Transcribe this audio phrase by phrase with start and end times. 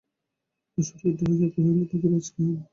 [0.77, 2.59] আশা উৎকণ্ঠিত হইয়া কহিল, পাখির আজ কী হইল।